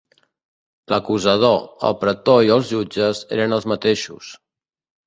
L'acusador, 0.93 1.59
el 1.91 1.99
pretor 2.05 2.43
i 2.49 2.51
els 2.57 2.73
jutges 2.73 3.25
eren 3.39 3.59
els 3.61 3.73
mateixos. 3.75 4.35